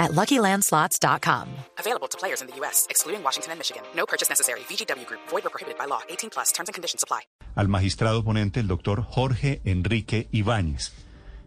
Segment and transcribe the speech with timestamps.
[0.00, 1.46] at LuckyLandSlots.com.
[1.78, 3.82] Available to players in the U.S., excluding Washington and Michigan.
[3.94, 4.60] No purchase necessary.
[4.68, 5.20] VGW Group.
[5.30, 6.00] Void or prohibited by law.
[6.08, 6.52] 18 plus.
[6.52, 7.20] Terms and conditions apply.
[7.54, 10.92] Al magistrado ponente, el doctor Jorge Enrique Ibáñez,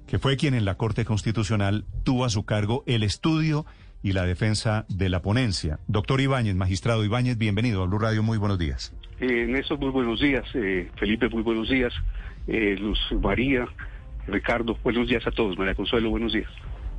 [0.08, 3.66] que fue quien en la Corte Constitucional tuvo a su cargo el estudio
[4.04, 5.80] y la defensa de la ponencia.
[5.88, 8.22] Doctor Ibáñez, magistrado Ibáñez, bienvenido a Blue Radio.
[8.22, 8.94] Muy buenos días.
[9.20, 10.44] Eh, Néstor, muy buenos días.
[10.54, 11.94] Eh, Felipe, muy buenos días.
[12.48, 13.66] Eh, Luz María,
[14.28, 15.58] Ricardo, buenos días a todos.
[15.58, 16.50] María Consuelo, buenos días.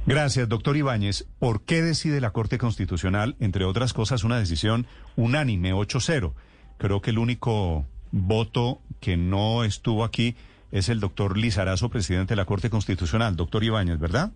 [0.06, 1.26] Gracias, doctor Ibáñez.
[1.38, 4.86] ¿Por qué decide la Corte Constitucional, entre otras cosas, una decisión
[5.16, 6.34] unánime, 8-0?
[6.76, 10.36] Creo que el único voto que no estuvo aquí
[10.72, 13.34] es el doctor Lizarazo, presidente de la Corte Constitucional.
[13.34, 14.32] Doctor Ibáñez, ¿verdad?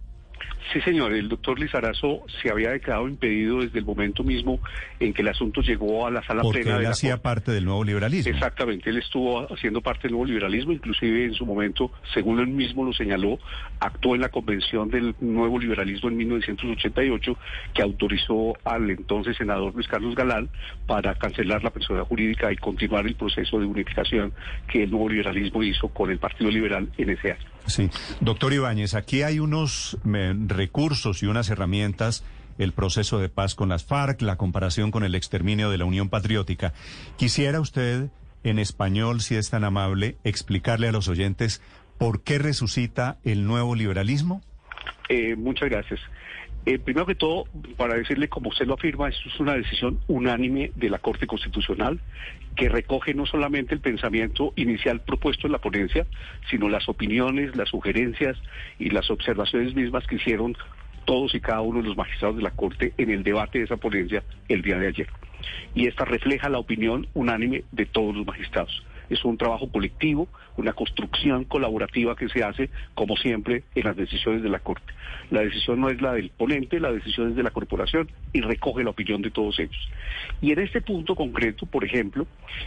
[0.72, 1.14] Sí, señor.
[1.14, 4.61] El doctor Lizarazo se había declarado impedido desde el momento mismo
[5.00, 6.77] en que el asunto llegó a la sala Porque plena.
[6.77, 8.33] él de la hacía parte del nuevo liberalismo.
[8.33, 12.84] Exactamente, él estuvo haciendo parte del nuevo liberalismo, inclusive en su momento, según él mismo
[12.84, 13.39] lo señaló,
[13.81, 17.36] actuó en la convención del nuevo liberalismo en 1988,
[17.72, 20.50] que autorizó al entonces senador Luis Carlos Galán
[20.86, 24.33] para cancelar la persona jurídica y continuar el proceso de unificación
[24.70, 27.57] que el nuevo liberalismo hizo con el Partido Liberal en ese año.
[27.69, 27.91] Sí.
[28.20, 32.25] Doctor Ibáñez, aquí hay unos recursos y unas herramientas,
[32.58, 36.08] el proceso de paz con las FARC, la comparación con el exterminio de la Unión
[36.08, 36.72] Patriótica.
[37.16, 38.10] Quisiera usted,
[38.42, 41.62] en español, si es tan amable, explicarle a los oyentes
[41.98, 44.42] por qué resucita el nuevo liberalismo.
[45.08, 46.00] Eh, muchas gracias.
[46.66, 50.70] Eh, primero que todo, para decirle, como usted lo afirma, esto es una decisión unánime
[50.74, 52.00] de la Corte Constitucional
[52.56, 56.06] que recoge no solamente el pensamiento inicial propuesto en la ponencia,
[56.50, 58.36] sino las opiniones, las sugerencias
[58.78, 60.56] y las observaciones mismas que hicieron
[61.04, 63.78] todos y cada uno de los magistrados de la Corte en el debate de esa
[63.78, 65.08] ponencia el día de ayer.
[65.74, 68.84] Y esta refleja la opinión unánime de todos los magistrados.
[69.10, 74.42] Es un trabajo colectivo, una construcción colaborativa que se hace, como siempre, en las decisiones
[74.42, 74.92] de la Corte.
[75.30, 78.84] La decisión no es la del ponente, la decisión es de la corporación y recoge
[78.84, 79.88] la opinión de todos ellos.
[80.41, 82.26] Y en este punto concreto, por ejemplo,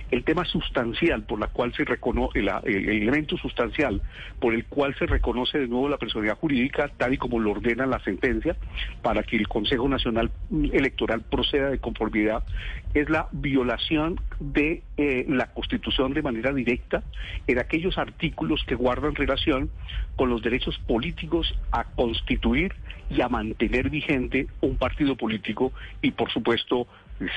[0.09, 4.01] el tema sustancial por la cual se reconoce, el, el elemento sustancial
[4.39, 7.85] por el cual se reconoce de nuevo la personalidad jurídica, tal y como lo ordena
[7.85, 8.55] la sentencia,
[9.01, 12.43] para que el Consejo Nacional Electoral proceda de conformidad,
[12.93, 17.03] es la violación de eh, la Constitución de manera directa
[17.47, 19.69] en aquellos artículos que guardan relación
[20.15, 22.73] con los derechos políticos a constituir
[23.09, 26.87] y a mantener vigente un partido político y, por supuesto,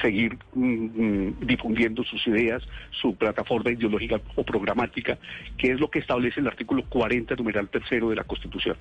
[0.00, 5.18] seguir mm, difundiendo sus ideas, su plataforma ideológica o programática,
[5.58, 8.76] que es lo que establece el artículo 40, numeral tercero de la Constitución.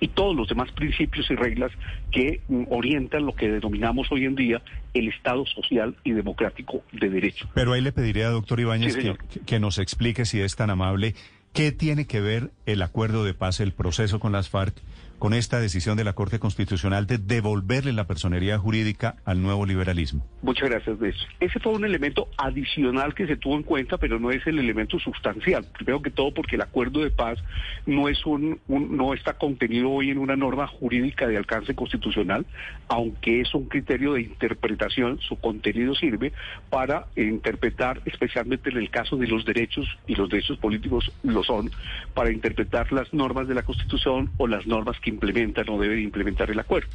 [0.00, 1.72] Y todos los demás principios y reglas
[2.10, 4.62] que mm, orientan lo que denominamos hoy en día
[4.94, 7.48] el Estado social y democrático de derecho.
[7.54, 9.18] Pero ahí le pediría, doctor Ibáñez, Sí, que, señor.
[9.46, 11.14] que nos explique, si es tan amable,
[11.52, 14.74] qué tiene que ver el acuerdo de paz, el proceso con las FARC,
[15.18, 20.24] con esta decisión de la Corte Constitucional de devolverle la personería jurídica al nuevo liberalismo.
[20.42, 21.24] Muchas gracias eso.
[21.40, 24.98] Ese fue un elemento adicional que se tuvo en cuenta, pero no es el elemento
[24.98, 25.64] sustancial.
[25.74, 27.38] Primero que todo porque el acuerdo de paz
[27.86, 32.46] no es un, un- no está contenido hoy en una norma jurídica de alcance constitucional,
[32.88, 36.32] aunque es un criterio de interpretación, su contenido sirve
[36.70, 41.70] para interpretar, especialmente en el caso de los derechos y los derechos políticos lo son,
[42.14, 46.50] para interpretar las normas de la Constitución o las normas que implementan o deben implementar
[46.50, 46.88] el acuerdo.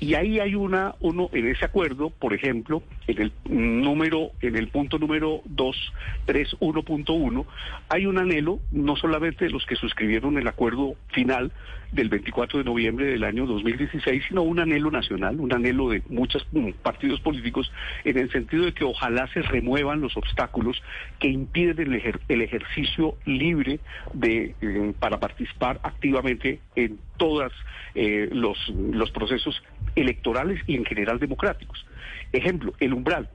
[0.00, 4.68] Y ahí hay una, uno, en ese acuerdo, por ejemplo, en el número, en el
[4.68, 7.46] punto número 231.1,
[7.88, 11.52] hay un anhelo, no solamente de los que suscribieron el acuerdo final
[11.90, 16.46] del 24 de noviembre del año 2016, sino un anhelo nacional, un anhelo de muchos
[16.52, 17.72] mm, partidos políticos,
[18.04, 20.82] en el sentido de que ojalá se remuevan los obstáculos
[21.18, 23.80] que impiden el, ejer- el ejercicio libre
[24.12, 27.52] de, eh, para participar activamente en todos
[27.94, 29.62] los, los procesos
[29.94, 31.84] electorales y en general democráticos.
[32.32, 33.28] Ejemplo, el umbral.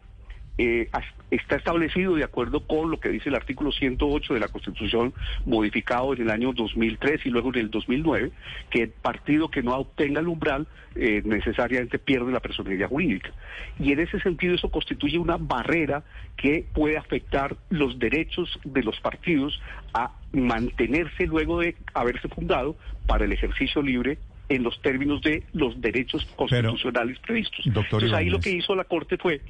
[0.57, 0.89] Eh,
[1.31, 5.13] está establecido de acuerdo con lo que dice el artículo 108 de la Constitución,
[5.45, 8.31] modificado en el año 2003 y luego en el 2009,
[8.69, 13.31] que el partido que no obtenga el umbral eh, necesariamente pierde la personalidad jurídica.
[13.79, 16.03] Y en ese sentido eso constituye una barrera
[16.37, 19.59] que puede afectar los derechos de los partidos
[19.93, 22.75] a mantenerse luego de haberse fundado
[23.07, 24.19] para el ejercicio libre
[24.55, 27.65] en los términos de los derechos constitucionales previstos.
[27.65, 29.41] Entonces ahí lo que hizo la Corte fue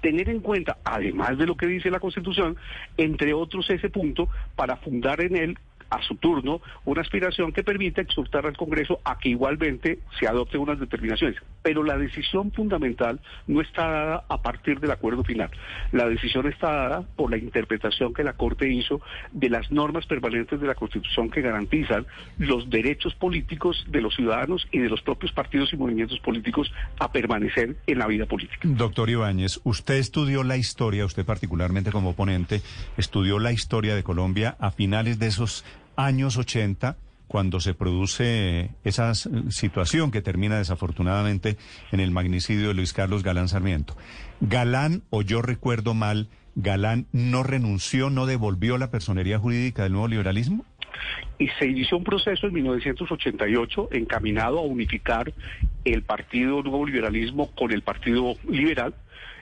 [0.00, 2.56] tener en cuenta, además de lo que dice la Constitución,
[2.96, 5.58] entre otros ese punto, para fundar en él
[5.90, 10.60] a su turno una aspiración que permita exhortar al Congreso a que igualmente se adopten
[10.60, 11.36] unas determinaciones.
[11.62, 15.50] Pero la decisión fundamental no está dada a partir del acuerdo final.
[15.92, 19.00] La decisión está dada por la interpretación que la Corte hizo
[19.32, 22.06] de las normas permanentes de la Constitución que garantizan
[22.38, 27.12] los derechos políticos de los ciudadanos y de los propios partidos y movimientos políticos a
[27.12, 28.60] permanecer en la vida política.
[28.62, 32.62] Doctor Ibáñez, usted estudió la historia, usted particularmente como ponente,
[32.96, 35.64] estudió la historia de Colombia a finales de esos
[35.96, 36.96] años 80
[37.30, 41.58] cuando se produce esa situación que termina desafortunadamente
[41.92, 43.96] en el magnicidio de Luis Carlos Galán Sarmiento.
[44.40, 50.08] Galán, o yo recuerdo mal, Galán no renunció, no devolvió la personería jurídica del nuevo
[50.08, 50.64] liberalismo.
[51.38, 55.32] Y se inició un proceso en 1988 encaminado a unificar
[55.84, 58.92] el Partido Nuevo Liberalismo con el Partido Liberal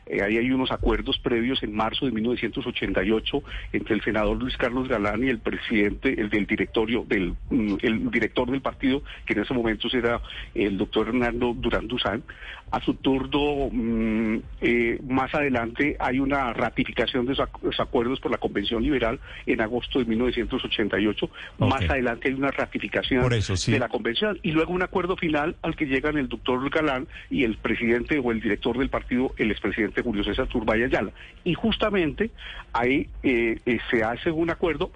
[0.09, 4.89] eh, ahí hay unos acuerdos previos en marzo de 1988 entre el senador Luis Carlos
[4.89, 9.41] Galán y el presidente, el del directorio, del mm, el director del partido, que en
[9.41, 10.21] ese momento era
[10.55, 12.23] el doctor Hernando Durán Duzán.
[12.71, 17.49] A su turno, mm, eh, más adelante hay una ratificación de esos
[17.81, 21.31] acuerdos por la Convención Liberal en agosto de 1988.
[21.59, 25.87] Más adelante hay una ratificación de la Convención y luego un acuerdo final al que
[25.87, 30.25] llegan el doctor Galán y el presidente o el director del partido, el expresidente Julio
[30.25, 31.13] César Turbay Ayala.
[31.45, 32.31] Y justamente
[32.73, 34.91] ahí eh, eh, se hace un acuerdo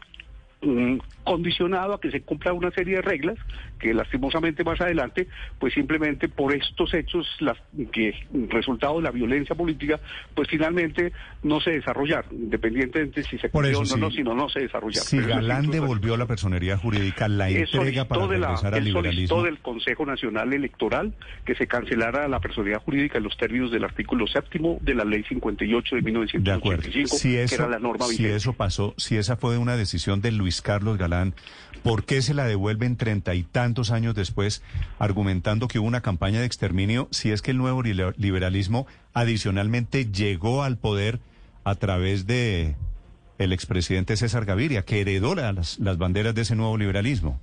[1.25, 3.37] condicionado a que se cumpla una serie de reglas
[3.79, 5.26] que lastimosamente más adelante,
[5.59, 7.59] pues simplemente por estos hechos, las,
[7.93, 8.14] que
[8.49, 9.99] resultado de la violencia política,
[10.35, 11.12] pues finalmente
[11.43, 15.06] no se desarrollaron, independientemente si se cumplió o no, sino no se desarrollaron.
[15.06, 19.43] Si Galán devolvió la personería jurídica, la entrega para regresar al liberalismo.
[19.43, 21.12] del Consejo Nacional Electoral
[21.44, 25.25] que se cancelara la personería jurídica en los términos del artículo séptimo de la Ley
[25.25, 29.59] 58 de 1985, si eso, que era la norma Si eso pasó, si esa fue
[29.59, 31.34] una decisión de Luis Carlos Galán,
[31.82, 34.62] ¿por qué se la devuelven treinta y tantos años después
[34.99, 40.62] argumentando que hubo una campaña de exterminio si es que el nuevo liberalismo adicionalmente llegó
[40.62, 41.20] al poder
[41.64, 42.76] a través de
[43.38, 47.40] el expresidente César Gaviria, que heredó las, las banderas de ese nuevo liberalismo?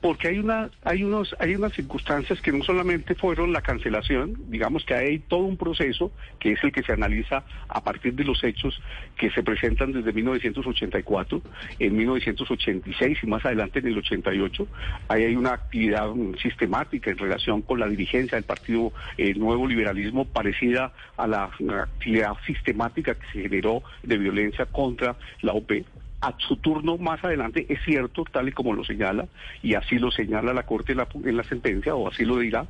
[0.00, 4.84] Porque hay una hay unos hay unas circunstancias que no solamente fueron la cancelación digamos
[4.84, 8.42] que hay todo un proceso que es el que se analiza a partir de los
[8.44, 8.80] hechos
[9.16, 11.42] que se presentan desde 1984
[11.78, 14.68] en 1986 y más adelante en el 88
[15.08, 16.08] ahí hay una actividad
[16.40, 22.34] sistemática en relación con la dirigencia del partido eh, Nuevo Liberalismo parecida a la actividad
[22.46, 25.72] sistemática que se generó de violencia contra la OP
[26.20, 29.28] a su turno más adelante, es cierto, tal y como lo señala,
[29.62, 32.66] y así lo señala la Corte en la, sentencia, o así lo dirá,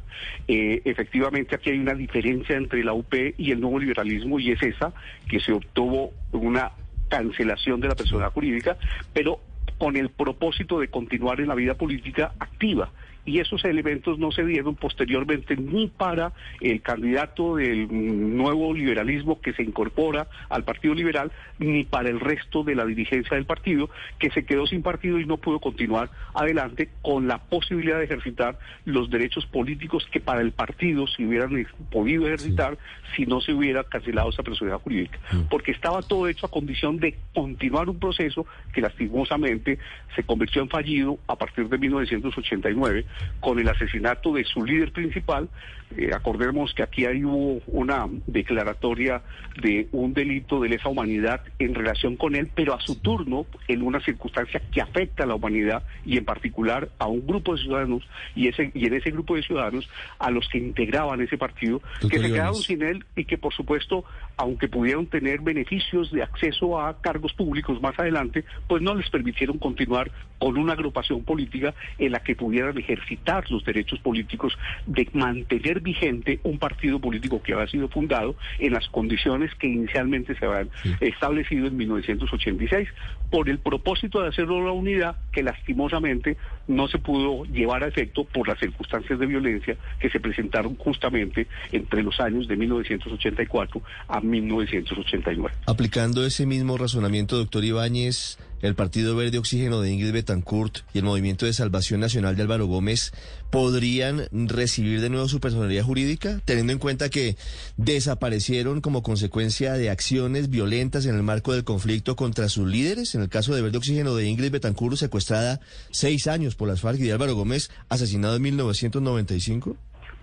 [0.46, 4.62] eh, efectivamente aquí hay una diferencia entre la UP y el nuevo liberalismo, y es
[4.62, 4.92] esa,
[5.28, 6.72] que se obtuvo una
[7.08, 8.76] cancelación de la persona jurídica,
[9.14, 9.40] pero
[9.78, 12.90] con el propósito de continuar en la vida política activa
[13.24, 17.88] y esos elementos no se dieron posteriormente ni para el candidato del
[18.36, 23.36] nuevo liberalismo que se incorpora al Partido Liberal, ni para el resto de la dirigencia
[23.36, 27.98] del partido, que se quedó sin partido y no pudo continuar adelante con la posibilidad
[27.98, 32.78] de ejercitar los derechos políticos que para el partido se hubieran podido ejercitar
[33.16, 35.18] si no se hubiera cancelado esa personalidad jurídica.
[35.50, 39.78] Porque estaba todo hecho a condición de continuar un proceso que lastimosamente
[40.14, 43.04] se convirtió en fallido a partir de 1989
[43.40, 45.48] con el asesinato de su líder principal.
[45.96, 49.22] Eh, acordemos que aquí hay una declaratoria
[49.62, 53.82] de un delito de lesa humanidad en relación con él, pero a su turno en
[53.82, 58.06] una circunstancia que afecta a la humanidad y en particular a un grupo de ciudadanos
[58.34, 62.18] y, ese, y en ese grupo de ciudadanos a los que integraban ese partido, que
[62.18, 64.04] se quedaron sin él y que por supuesto,
[64.36, 69.58] aunque pudieron tener beneficios de acceso a cargos públicos más adelante, pues no les permitieron
[69.58, 75.08] continuar con una agrupación política en la que pudieran ejercer quitar los derechos políticos de
[75.12, 80.46] mantener vigente un partido político que había sido fundado en las condiciones que inicialmente se
[80.46, 82.88] habían establecido en 1986
[83.30, 86.36] por el propósito de hacerlo la unidad que lastimosamente
[86.66, 91.46] no se pudo llevar a efecto por las circunstancias de violencia que se presentaron justamente
[91.72, 95.54] entre los años de 1984 a 1989.
[95.66, 101.04] Aplicando ese mismo razonamiento, doctor Ibáñez, el Partido Verde Oxígeno de Ingrid Betancourt y el
[101.04, 103.12] Movimiento de Salvación Nacional de Álvaro Gómez
[103.50, 107.36] podrían recibir de nuevo su personalidad jurídica, teniendo en cuenta que
[107.76, 113.14] desaparecieron como consecuencia de acciones violentas en el marco del conflicto contra sus líderes?
[113.14, 115.60] En el caso de Verde Oxígeno de Ingrid Betancourt, secuestrada
[115.90, 119.76] seis años por las FARC y de Álvaro Gómez, asesinado en 1995.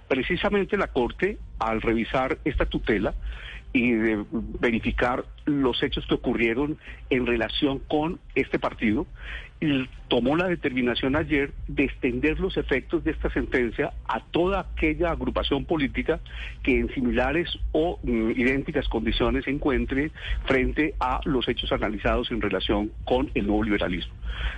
[0.07, 3.15] Precisamente la Corte, al revisar esta tutela,
[3.73, 4.23] y de
[4.59, 6.77] verificar los hechos que ocurrieron
[7.09, 9.05] en relación con este partido,
[9.61, 15.11] y tomó la determinación ayer de extender los efectos de esta sentencia a toda aquella
[15.11, 16.19] agrupación política
[16.61, 20.11] que en similares o mm, idénticas condiciones se encuentre
[20.45, 24.13] frente a los hechos analizados en relación con el nuevo liberalismo.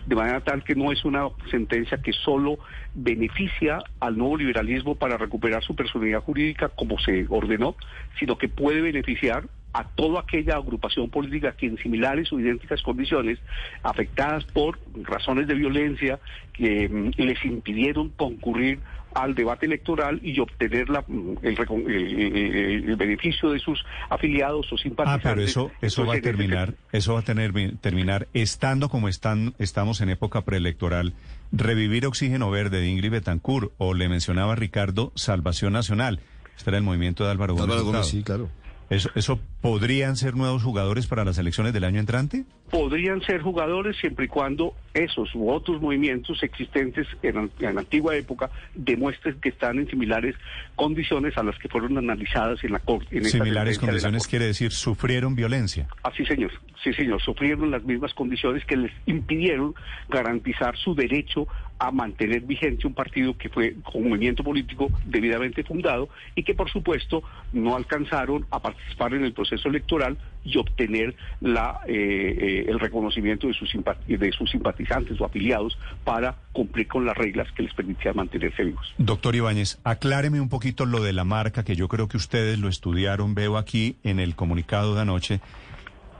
[0.07, 2.57] De manera tal que no es una sentencia que solo
[2.95, 7.75] beneficia al nuevo liberalismo para recuperar su personalidad jurídica como se ordenó,
[8.19, 13.37] sino que puede beneficiar a toda aquella agrupación política que en similares o idénticas condiciones,
[13.83, 16.19] afectadas por razones de violencia
[16.53, 18.79] que mm, les impidieron concurrir
[19.13, 25.25] al debate electoral y obtener la, mm, el, beneficio de sus afiliados o simpatizantes.
[25.25, 29.53] Ah, pero eso, eso va a terminar, eso va a tener, terminar estando como están,
[29.59, 31.13] estamos en época preelectoral.
[31.51, 36.19] Revivir Oxígeno Verde de Ingrid Betancourt o le mencionaba Ricardo Salvación Nacional.
[36.57, 37.69] Este era el movimiento de Álvaro Gómez.
[37.69, 38.49] Álvaro Gómez, sí, claro.
[38.89, 42.45] ¿Eso, ¿Eso podrían ser nuevos jugadores para las elecciones del año entrante?
[42.69, 48.49] Podrían ser jugadores siempre y cuando esos u otros movimientos existentes en, la antigua época
[48.75, 50.35] demuestren que están en similares
[50.75, 53.21] condiciones a las que fueron analizadas en la Corte.
[53.23, 55.87] similares condiciones quiere decir sufrieron violencia.
[56.03, 56.51] Así, señor.
[56.83, 57.21] Sí, señor.
[57.21, 59.75] Sufrieron las mismas condiciones que les impidieron
[60.09, 61.47] garantizar su derecho
[61.79, 66.69] a mantener vigente un partido que fue un movimiento político debidamente fundado y que por
[66.71, 72.79] supuesto no alcanzaron a participar en el proceso electoral y obtener la, eh, eh, el
[72.79, 73.69] reconocimiento de sus,
[74.07, 78.93] de sus simpatizantes o afiliados para cumplir con las reglas que les permitían mantenerse vivos.
[78.97, 82.69] Doctor Ibáñez, acláreme un poquito lo de la marca, que yo creo que ustedes lo
[82.69, 85.41] estudiaron, veo aquí en el comunicado de anoche.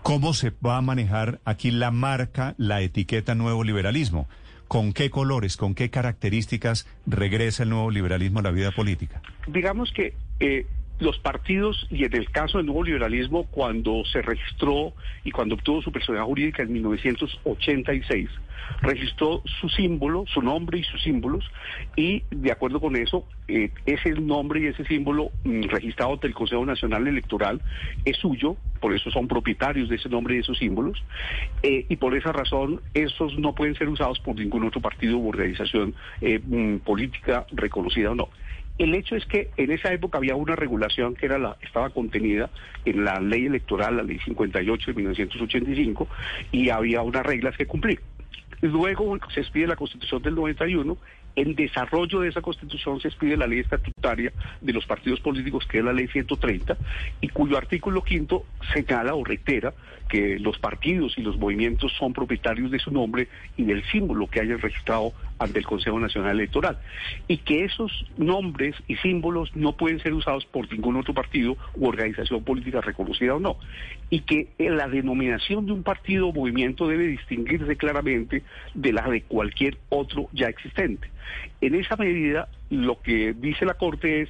[0.04, 4.28] ¿Cómo se va a manejar aquí la marca, la etiqueta nuevo liberalismo?
[4.68, 9.22] ¿Con qué colores, con qué características regresa el nuevo liberalismo a la vida política?
[9.48, 10.66] Digamos que eh,
[11.00, 15.82] los partidos, y en el caso del nuevo liberalismo, cuando se registró y cuando obtuvo
[15.82, 18.30] su personalidad jurídica en 1986,
[18.82, 21.46] registró su símbolo, su nombre y sus símbolos,
[21.96, 26.34] y de acuerdo con eso, eh, ese nombre y ese símbolo mm, registrado ante el
[26.34, 27.62] Consejo Nacional Electoral
[28.04, 31.04] es suyo, por eso son propietarios de ese nombre y de esos símbolos,
[31.64, 35.30] eh, y por esa razón esos no pueden ser usados por ningún otro partido u
[35.30, 38.30] organización eh, mm, política reconocida o no.
[38.78, 42.50] El hecho es que en esa época había una regulación que era la, estaba contenida
[42.86, 46.08] en la ley electoral, la ley 58 de 1985,
[46.52, 48.02] y había unas reglas que cumplir.
[48.62, 50.98] Luego se expide la Constitución del 91
[51.38, 55.78] en desarrollo de esa constitución se expide la ley estatutaria de los partidos políticos, que
[55.78, 56.76] es la ley 130,
[57.22, 59.72] y cuyo artículo quinto señala o reitera
[60.08, 64.40] que los partidos y los movimientos son propietarios de su nombre y del símbolo que
[64.40, 66.80] hayan registrado ante el Consejo Nacional Electoral.
[67.28, 71.88] Y que esos nombres y símbolos no pueden ser usados por ningún otro partido u
[71.88, 73.58] organización política reconocida o no.
[74.10, 79.22] Y que la denominación de un partido o movimiento debe distinguirse claramente de la de
[79.22, 81.10] cualquier otro ya existente.
[81.62, 84.30] En esa medida, lo que dice la Corte es,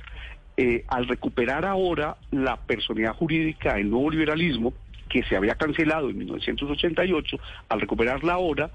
[0.57, 4.73] eh, al recuperar ahora la personalidad jurídica, el nuevo liberalismo,
[5.07, 7.37] que se había cancelado en 1988,
[7.69, 8.71] al recuperarla ahora,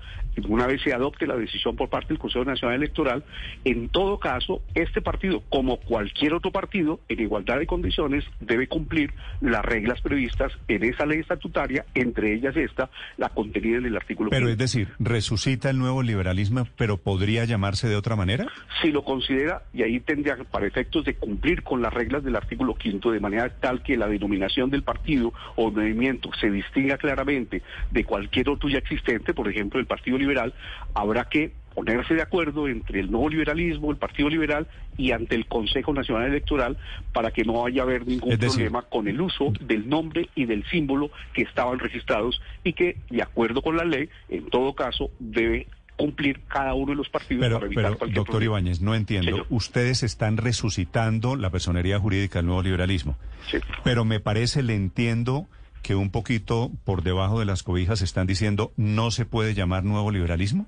[0.49, 3.25] una vez se adopte la decisión por parte del Consejo Nacional Electoral,
[3.65, 9.13] en todo caso, este partido, como cualquier otro partido, en igualdad de condiciones, debe cumplir
[9.41, 14.31] las reglas previstas en esa ley estatutaria, entre ellas esta, la contenida en el artículo.
[14.31, 18.47] Pero es decir, resucita el nuevo liberalismo, pero podría llamarse de otra manera?
[18.81, 22.75] Si lo considera, y ahí tendría para efectos de cumplir con las reglas del artículo
[22.75, 28.05] quinto, de manera tal que la denominación del partido o movimiento se distinga claramente de
[28.05, 30.55] cualquier otro ya existente, por ejemplo el Partido Liberal,
[30.95, 35.47] habrá que ponerse de acuerdo entre el nuevo liberalismo, el Partido Liberal y ante el
[35.47, 36.77] Consejo Nacional Electoral
[37.13, 41.11] para que no haya haber ningún problema con el uso del nombre y del símbolo
[41.33, 46.41] que estaban registrados y que, de acuerdo con la ley, en todo caso debe cumplir
[46.49, 49.47] cada uno de los partidos para evitar pero, doctor Ibáñez, no entiendo.
[49.51, 53.17] Ustedes están resucitando la personería jurídica del nuevo liberalismo.
[53.51, 53.59] Sí.
[53.85, 55.47] Pero me parece, le entiendo
[55.83, 60.11] que un poquito por debajo de las cobijas están diciendo no se puede llamar nuevo
[60.11, 60.67] liberalismo?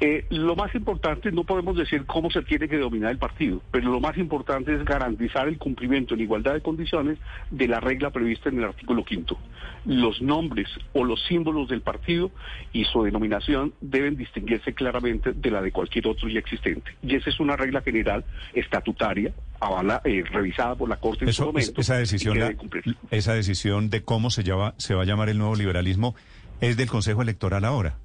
[0.00, 3.90] Eh, lo más importante, no podemos decir cómo se tiene que dominar el partido, pero
[3.90, 7.18] lo más importante es garantizar el cumplimiento en igualdad de condiciones
[7.50, 9.38] de la regla prevista en el artículo quinto.
[9.84, 12.32] Los nombres o los símbolos del partido
[12.72, 16.90] y su denominación deben distinguirse claramente de la de cualquier otro ya existente.
[17.02, 19.32] Y esa es una regla general estatutaria,
[19.66, 21.80] avala, eh, revisada por la Corte en su Eso, momento.
[21.80, 22.54] esa decisión, la-
[23.10, 26.14] esa decisión de cómo se, llama, se va a llamar el nuevo liberalismo
[26.60, 27.96] es del Consejo Electoral ahora.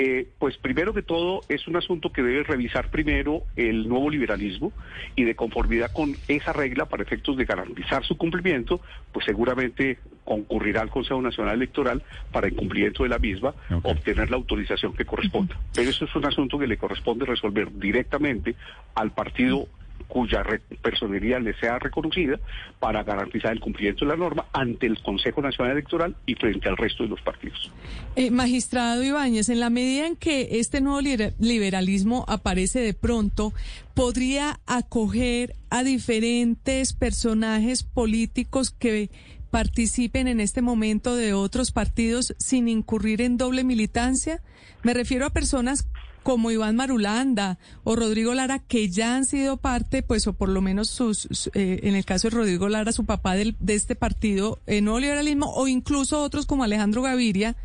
[0.00, 4.72] Eh, pues primero que todo es un asunto que debe revisar primero el nuevo liberalismo
[5.16, 8.80] y de conformidad con esa regla para efectos de garantizar su cumplimiento,
[9.12, 14.36] pues seguramente concurrirá al Consejo Nacional Electoral para el cumplimiento de la misma obtener la
[14.36, 15.58] autorización que corresponda.
[15.74, 18.54] Pero eso es un asunto que le corresponde resolver directamente
[18.94, 19.66] al partido
[20.08, 20.42] cuya
[20.82, 22.40] personería le sea reconocida
[22.80, 26.76] para garantizar el cumplimiento de la norma ante el Consejo Nacional Electoral y frente al
[26.76, 27.70] resto de los partidos.
[28.16, 33.52] Eh, magistrado Ibáñez, en la medida en que este nuevo liber- liberalismo aparece de pronto,
[33.94, 39.10] ¿podría acoger a diferentes personajes políticos que
[39.50, 44.42] participen en este momento de otros partidos sin incurrir en doble militancia?
[44.82, 45.86] Me refiero a personas
[46.28, 50.60] como Iván Marulanda o Rodrigo Lara que ya han sido parte, pues o por lo
[50.60, 54.58] menos sus, su- eh, en el caso de Rodrigo Lara, su papá de este partido
[54.66, 57.56] eh, nuevo liberalismo o incluso otros como Alejandro Gaviria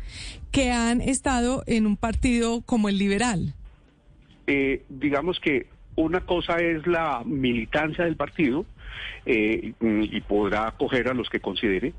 [0.50, 3.52] que han estado en un partido como el liberal.
[4.46, 5.66] eh, digamos que
[5.96, 8.64] una cosa es la militancia del partido
[9.26, 11.92] eh, y podrá acoger a los que considere.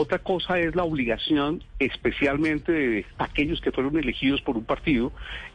[0.00, 5.10] Otra cosa es la obligación, especialmente de aquellos que fueron elegidos por un partido,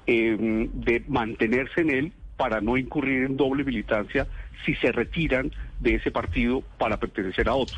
[0.05, 4.27] eh, de mantenerse en él para no incurrir en doble militancia
[4.65, 7.77] si se retiran de ese partido para pertenecer a otro.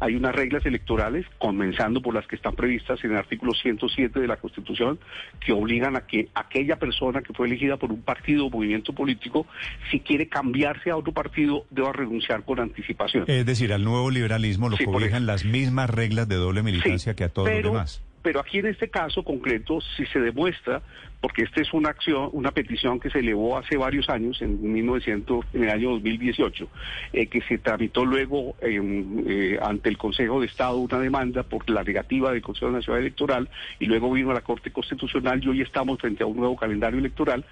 [0.00, 4.26] Hay unas reglas electorales, comenzando por las que están previstas en el artículo 107 de
[4.26, 4.98] la Constitución,
[5.44, 9.46] que obligan a que aquella persona que fue elegida por un partido o movimiento político,
[9.90, 13.24] si quiere cambiarse a otro partido, deba renunciar con anticipación.
[13.26, 17.16] Es decir, al nuevo liberalismo lo Sí, cobijan las mismas reglas de doble militancia Sí,
[17.16, 18.02] que a todos pero, los demás.
[18.26, 20.82] Pero aquí en este caso concreto, si se demuestra,
[21.20, 25.46] porque esta es una acción, una petición que se elevó hace varios años, en 1900,
[25.54, 26.68] en el año 2018,
[27.12, 31.70] eh, que se tramitó luego en, eh, ante el Consejo de Estado una demanda por
[31.70, 35.62] la negativa del Consejo Nacional Electoral y luego vino a la Corte Constitucional y hoy
[35.62, 37.44] estamos frente a un nuevo calendario electoral.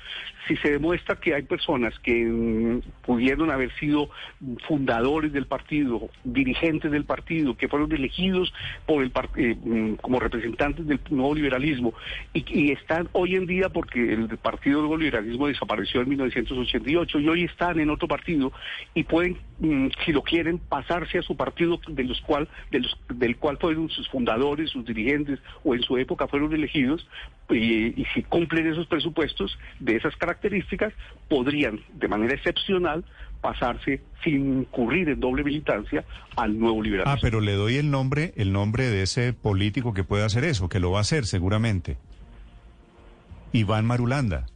[0.49, 4.11] Si se demuestra que hay personas que mm, pudieron haber sido
[4.67, 8.53] fundadores del partido, dirigentes del partido, que fueron elegidos
[8.87, 11.95] por el eh, mm, como representantes del nuevo liberalismo.
[12.33, 17.45] Y, están hoy en día porque el partido nuevo liberalismo desapareció en 1988 y hoy
[17.45, 18.53] están en otro partido
[18.95, 22.99] y pueden, mm, si lo quieren, pasarse a su partido de los cual, de los,
[23.09, 27.07] del cual fueron sus fundadores, sus dirigentes o en su época fueron elegidos
[27.51, 30.95] y si cumplen esos presupuestos de esas características
[31.29, 33.05] podrían de manera excepcional
[33.45, 36.03] pasarse sin incurrir en doble militancia
[36.35, 37.13] al nuevo liberalismo.
[37.13, 40.71] Ah, pero le doy el nombre, el nombre de ese político que puede hacer eso,
[40.71, 41.99] que lo va a hacer seguramente.
[43.53, 44.47] Iván Marulanda.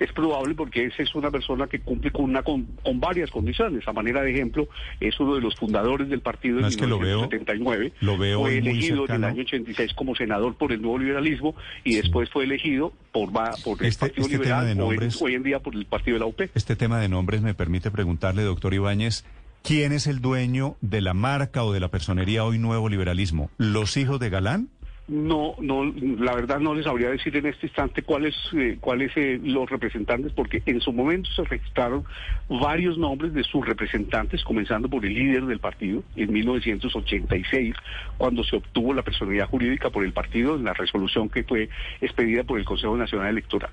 [0.00, 3.86] Es probable porque esa es una persona que cumple con una con, con varias condiciones.
[3.86, 4.68] A manera de ejemplo,
[5.00, 7.92] es uno de los fundadores del partido No, en es que lo veo- 1979.
[8.00, 11.54] lo veo fue elegido en el año 86 como senador por el nuevo liberalismo
[11.84, 13.30] y después fue elegido por,
[13.64, 16.14] por el Este- Partido este tema Liberal de nombres- hoy en día por el Partido
[16.16, 16.40] de la UP.
[16.54, 19.24] Este tema de nombres me permite preguntarle, doctor Ibáñez,
[19.62, 23.50] ¿quién es el dueño de la marca o de la personería hoy nuevo liberalismo?
[23.56, 24.68] ¿Los hijos de Galán?
[25.06, 29.38] No, no, la verdad no les sabría decir en este instante cuáles, eh, cuáles eh,
[29.42, 32.04] los representantes, porque en su momento se registraron
[32.48, 37.74] varios nombres de sus representantes, comenzando por el líder del partido en 1986,
[38.16, 41.68] cuando se obtuvo la personalidad jurídica por el partido en la resolución que fue
[42.00, 43.70] expedida por el Consejo Nacional Electoral.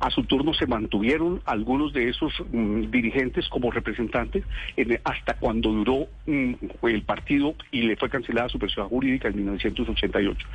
[0.00, 4.44] A su turno se mantuvieron algunos de esos mm, dirigentes como representantes
[4.78, 6.54] en- hasta cuando duró mm,
[6.88, 10.46] el partido y le fue cancelada su personalidad jurídica en 1988.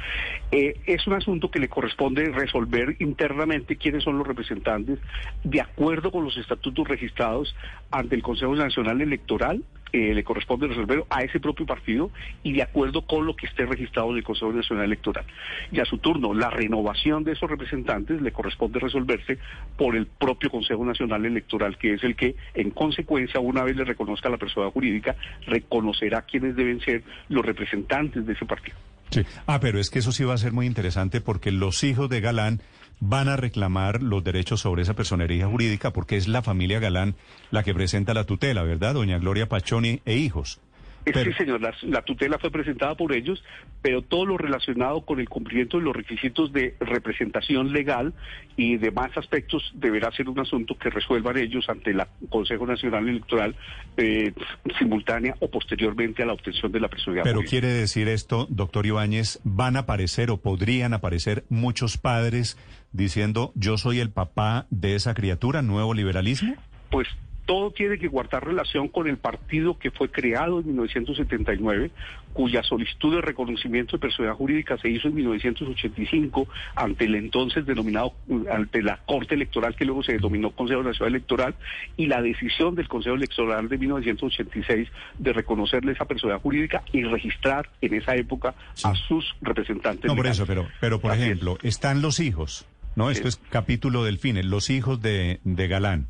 [0.52, 5.00] Eh, es un asunto que le corresponde resolver internamente quiénes son los representantes
[5.44, 7.56] de acuerdo con los estatutos registrados
[7.92, 9.64] ante el Consejo Nacional Electoral.
[9.96, 12.12] eh, le corresponde resolver a ese propio partido
[12.44, 15.24] y de acuerdo con lo que esté registrado en el Consejo Nacional Electoral.
[15.72, 19.38] Y a su turno, la renovación de esos representantes le corresponde resolverse
[19.78, 23.86] por el propio Consejo Nacional Electoral, que es el que, en consecuencia, una vez le
[23.86, 25.16] reconozca la persona jurídica,
[25.48, 28.78] reconocerá quiénes deben ser los representantes de ese partido.
[29.12, 29.24] Sí.
[29.46, 32.22] Ah, pero es que eso sí va a ser muy interesante porque los hijos de
[32.22, 32.62] Galán
[33.00, 37.16] van a reclamar los derechos sobre esa personería jurídica porque es la familia Galán
[37.52, 38.94] la que presenta la tutela, ¿verdad?
[38.94, 40.60] Doña Gloria Pachoni e hijos.
[41.06, 43.44] Sí, señor, la, tutela fue presentada por ellos,
[43.82, 48.14] pero todo lo relacionado con el cumplimiento de los requisitos de representación legal
[48.58, 53.56] y demás aspectos deberá ser un asunto que resuelvan ellos ante el Consejo Nacional Electoral
[53.98, 54.34] eh,
[54.80, 57.24] simultánea o posteriormente a la obtención de la personalidad.
[57.24, 62.58] Pero quiere decir esto, doctor Ibáñez, van a aparecer o podrían aparecer muchos padres
[62.92, 66.56] diciendo yo soy el papá de esa criatura, nuevo liberalismo?
[66.90, 67.08] Pues
[67.46, 71.92] todo tiene que guardar relación con el partido que fue creado en 1979,
[72.34, 78.14] cuya solicitud de reconocimiento de personalidad jurídica se hizo en 1985 ante el entonces denominado,
[78.52, 81.56] ante la Corte Electoral que luego se denominó Consejo Nacional Electoral
[81.96, 87.70] y la decisión del Consejo Electoral de 1986 de reconocerle esa personalidad jurídica y registrar
[87.82, 88.54] en esa época
[88.84, 90.06] a sus representantes.
[90.06, 93.12] No, por eso, pero, pero por ejemplo, están los hijos, ¿no?
[93.12, 96.08] Esto es capítulo del FINE, los hijos de, de Galán.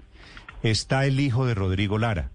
[0.65, 2.31] Está el hijo de Rodrigo Lara.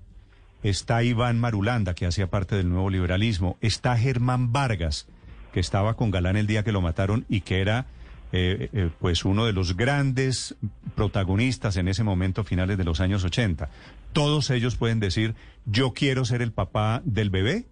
[0.63, 3.59] Está Iván Marulanda, que hacía parte del nuevo liberalismo.
[3.61, 5.09] Está Germán Vargas,
[5.53, 7.87] que estaba con Galán el día que lo mataron y que era
[8.31, 10.55] eh, eh, pues uno de los grandes
[10.95, 13.69] protagonistas en ese momento, finales de los años 80.
[14.13, 15.35] Todos ellos pueden decir,
[15.67, 17.67] yo quiero ser el papá del bebé.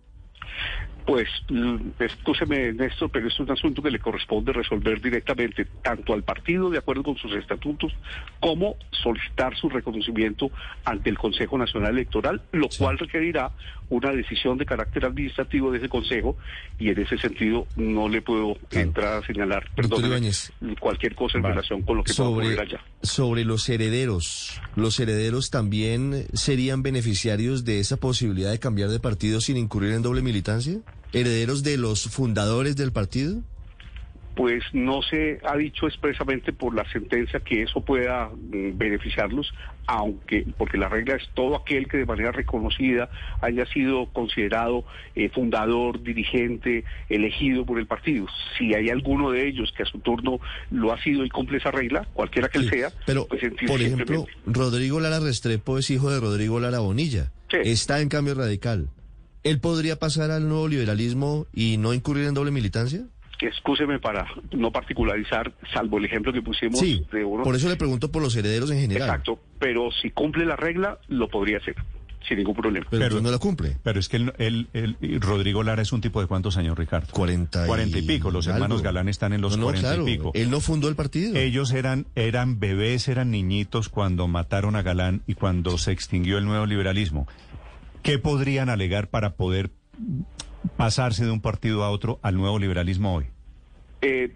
[1.08, 1.26] Pues,
[2.00, 6.76] escúcheme, Néstor, pero es un asunto que le corresponde resolver directamente tanto al partido, de
[6.76, 7.94] acuerdo con sus estatutos,
[8.40, 10.50] como solicitar su reconocimiento
[10.84, 13.52] ante el Consejo Nacional Electoral, lo cual requerirá
[13.88, 16.36] una decisión de carácter administrativo de ese Consejo,
[16.78, 20.02] y en ese sentido no le puedo entrar a señalar, perdón,
[20.78, 22.84] cualquier cosa en relación con lo que sobre, pueda allá.
[23.02, 29.40] Sobre los herederos, ¿los herederos también serían beneficiarios de esa posibilidad de cambiar de partido
[29.40, 30.82] sin incurrir en doble militancia?
[31.12, 33.40] Herederos de los fundadores del partido?
[34.34, 39.52] Pues no se ha dicho expresamente por la sentencia que eso pueda mm, beneficiarlos,
[39.86, 44.84] aunque, porque la regla es todo aquel que de manera reconocida haya sido considerado
[45.16, 48.26] eh, fundador, dirigente, elegido por el partido.
[48.56, 50.38] Si hay alguno de ellos que a su turno
[50.70, 52.92] lo ha sido y cumple esa regla, cualquiera que él sea.
[53.06, 57.32] Pero, pues, por ejemplo, Rodrigo Lara Restrepo es hijo de Rodrigo Lara Bonilla.
[57.50, 58.88] Está en cambio radical.
[59.42, 63.06] ¿Él podría pasar al nuevo liberalismo y no incurrir en doble militancia?
[63.40, 67.44] Excúseme para no particularizar, salvo el ejemplo que pusimos sí, de uno.
[67.44, 69.08] Por eso le pregunto por los herederos en general.
[69.08, 71.76] Exacto, pero si cumple la regla, lo podría hacer
[72.26, 72.86] sin ningún problema.
[72.90, 73.76] Pero, no la cumple.
[73.82, 74.68] Pero es que él,
[75.20, 77.12] Rodrigo Lara es un tipo de cuántos años, Ricardo?
[77.12, 78.30] Cuarenta y, Cuarenta y pico.
[78.30, 80.32] Los hermanos Galán están en los cuarenta y pico.
[80.34, 81.36] Él no fundó el partido.
[81.36, 86.44] Ellos eran, eran bebés, eran niñitos cuando mataron a Galán y cuando se extinguió el
[86.44, 87.26] nuevo liberalismo.
[88.02, 89.70] ¿Qué podrían alegar para poder
[90.76, 93.26] pasarse de un partido a otro al nuevo liberalismo hoy?
[94.00, 94.32] Eh,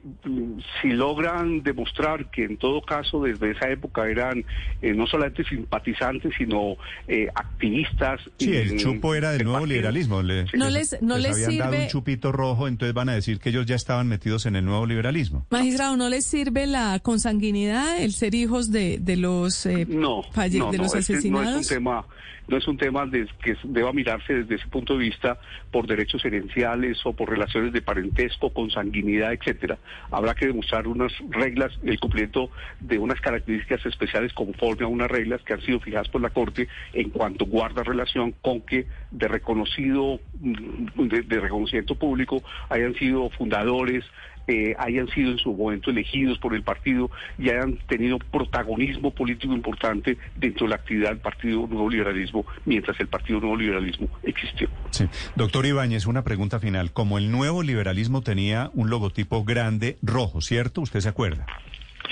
[0.80, 4.44] si logran demostrar que en todo caso desde esa época eran
[4.80, 6.74] eh, no solamente simpatizantes sino
[7.06, 10.52] eh, activistas sí el chupo era del nuevo liberalismo no les,
[11.00, 11.58] no les, habían sirve...
[11.58, 14.64] dado un chupito rojo entonces van a decir que ellos ya estaban metidos en el
[14.64, 15.46] nuevo liberalismo.
[15.50, 20.92] Magistrado no les sirve la consanguinidad el ser hijos de, de los no, de los
[20.92, 22.04] asesinados no es un tema
[22.52, 25.38] no es un tema que deba mirarse desde ese punto de vista
[25.70, 29.78] por derechos herenciales o por relaciones de parentesco, consanguinidad, etcétera.
[30.10, 35.40] Habrá que demostrar unas reglas, el cumplimiento de unas características especiales conforme a unas reglas
[35.44, 40.20] que han sido fijadas por la Corte en cuanto guarda relación con que de reconocido,
[40.40, 44.04] mm, de reconocimiento público hayan sido fundadores,
[44.46, 49.54] eh, hayan sido en su momento elegidos por el partido y hayan tenido protagonismo político
[49.54, 54.68] importante dentro de la actividad del Partido Nuevo Liberalismo mientras el Partido Nuevo Liberalismo existió.
[54.90, 55.06] Sí.
[55.36, 56.92] Doctor Ibáñez, una pregunta final.
[56.92, 60.80] Como el Nuevo Liberalismo tenía un logotipo grande rojo, ¿cierto?
[60.80, 61.46] ¿Usted se acuerda?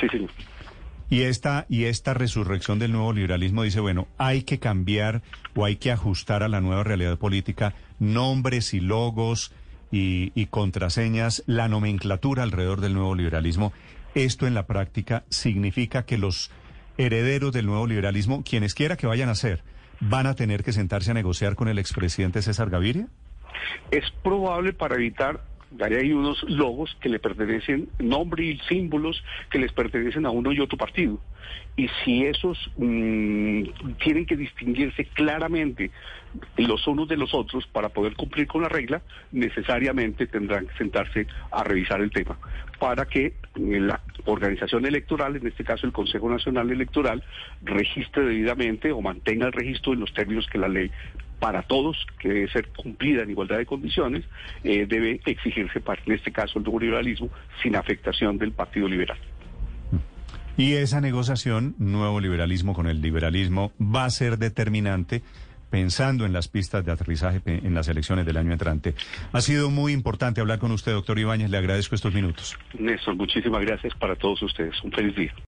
[0.00, 0.30] Sí, señor.
[1.10, 5.22] Y esta, y esta resurrección del nuevo liberalismo dice, bueno, hay que cambiar
[5.56, 9.52] o hay que ajustar a la nueva realidad política nombres y logos,
[9.90, 13.72] y, contraseñas, la nomenclatura alrededor del nuevo liberalismo.
[14.14, 16.50] Esto en la práctica significa que los
[16.98, 19.62] herederos del nuevo liberalismo, quienes quiera que vayan a ser,
[20.00, 23.09] van a tener que sentarse a negociar con el expresidente César Gaviria?
[23.90, 25.40] Es probable para evitar
[25.78, 30.61] hay unos logos que le pertenecen, nombre y símbolos que les pertenecen a uno y
[30.61, 31.20] otro partido.
[31.76, 33.62] Y si esos mm,
[34.02, 35.90] tienen que distinguirse claramente
[36.56, 39.02] los unos de los otros para poder cumplir con la regla,
[39.33, 42.37] necesariamente tendrán que sentarse a revisar el tema
[42.80, 47.22] para que la organización electoral, en este caso el Consejo Nacional Electoral,
[47.62, 50.90] registre debidamente o mantenga el registro en los términos que la ley
[51.40, 54.24] para todos, que debe ser cumplida en igualdad de condiciones,
[54.62, 57.31] eh, debe exigirse para, en este caso, el nuevo liberalismo
[57.62, 59.18] sin afectación del Partido Liberal.
[60.57, 65.22] Y esa negociación, nuevo liberalismo con el liberalismo, va a ser determinante
[65.70, 68.94] pensando en las pistas de aterrizaje en las elecciones del año entrante.
[69.33, 71.48] Ha sido muy importante hablar con usted, doctor Ibáñez.
[71.50, 72.59] Le agradezco estos minutos.
[72.79, 74.74] Néstor, muchísimas gracias para todos ustedes.
[74.83, 75.35] Un feliz día.